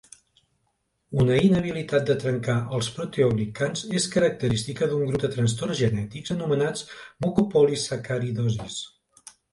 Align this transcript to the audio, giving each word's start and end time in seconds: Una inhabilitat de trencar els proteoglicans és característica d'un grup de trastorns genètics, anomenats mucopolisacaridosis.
Una 1.23 1.35
inhabilitat 1.47 2.07
de 2.11 2.15
trencar 2.23 2.55
els 2.77 2.89
proteoglicans 2.95 3.83
és 4.01 4.07
característica 4.15 4.87
d'un 4.95 5.05
grup 5.11 5.23
de 5.27 5.31
trastorns 5.37 5.81
genètics, 5.83 6.35
anomenats 6.37 6.83
mucopolisacaridosis. 7.27 8.81